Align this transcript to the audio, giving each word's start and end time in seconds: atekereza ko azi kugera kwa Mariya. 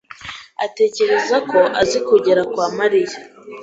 atekereza 0.65 1.35
ko 1.49 1.59
azi 1.81 1.99
kugera 2.07 2.41
kwa 2.51 2.65
Mariya. 2.77 3.17